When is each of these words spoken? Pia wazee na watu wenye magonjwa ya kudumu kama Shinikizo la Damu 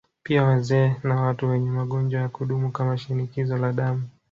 Pia 0.23 0.43
wazee 0.43 0.95
na 1.03 1.21
watu 1.21 1.49
wenye 1.49 1.69
magonjwa 1.71 2.21
ya 2.21 2.29
kudumu 2.29 2.71
kama 2.71 2.97
Shinikizo 2.97 3.57
la 3.57 3.73
Damu 3.73 4.09